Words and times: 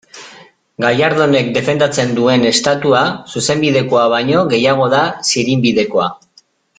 Gallardonek 0.83 1.51
defendatzen 1.57 2.15
duen 2.21 2.47
Estatua, 2.53 3.03
zuzenbidekoa 3.37 4.07
baino, 4.17 4.41
gehiago 4.55 4.89
da 4.99 5.03
zirinbidekoa. 5.33 6.09